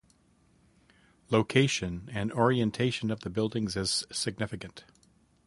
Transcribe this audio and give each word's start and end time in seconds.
Location 1.29 2.09
and 2.11 2.31
orientation 2.31 3.11
of 3.11 3.19
the 3.19 3.29
buildings 3.29 3.75
is 3.75 4.03
significant. 4.11 4.83